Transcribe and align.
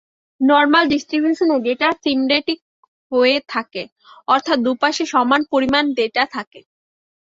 Normal 0.41 0.85
ডিস্ট্রিবিউশনের 0.91 1.59
data 1.67 1.87
symmetric 2.03 2.59
হয়ে 3.11 3.37
থাকে 3.53 3.83
অর্থাৎ 4.27 4.57
দুপাশে 4.65 5.03
সমান 5.13 5.41
পরিমান 5.51 5.85
ডেটা 5.97 6.23
থাকে। 6.35 6.59